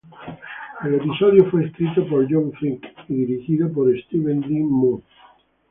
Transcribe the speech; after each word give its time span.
El 0.83 0.95
episodio 0.95 1.45
fue 1.51 1.65
escrito 1.67 2.07
por 2.09 2.25
John 2.27 2.51
Frink 2.53 2.83
y 3.07 3.13
dirigido 3.23 3.71
por 3.71 3.87
Steven 4.05 4.41
Dean 4.41 4.63
Moore. 4.67 5.03